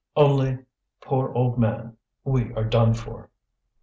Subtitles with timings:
[0.15, 0.57] Only,
[0.99, 3.29] poor old man, we are done for."